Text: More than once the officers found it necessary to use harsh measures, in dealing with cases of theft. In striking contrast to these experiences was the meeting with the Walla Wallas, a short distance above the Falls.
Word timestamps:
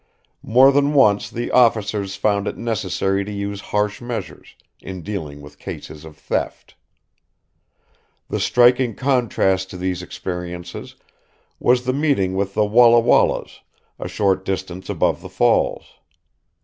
More 0.41 0.71
than 0.71 0.95
once 0.95 1.29
the 1.29 1.51
officers 1.51 2.15
found 2.15 2.47
it 2.47 2.57
necessary 2.57 3.23
to 3.23 3.31
use 3.31 3.61
harsh 3.69 4.01
measures, 4.01 4.55
in 4.81 5.03
dealing 5.03 5.41
with 5.41 5.59
cases 5.59 6.05
of 6.05 6.17
theft. 6.17 6.73
In 8.31 8.39
striking 8.39 8.95
contrast 8.95 9.69
to 9.69 9.77
these 9.77 10.01
experiences 10.01 10.95
was 11.59 11.85
the 11.85 11.93
meeting 11.93 12.33
with 12.33 12.55
the 12.55 12.65
Walla 12.65 12.99
Wallas, 12.99 13.59
a 13.99 14.07
short 14.07 14.43
distance 14.43 14.89
above 14.89 15.21
the 15.21 15.29
Falls. 15.29 15.85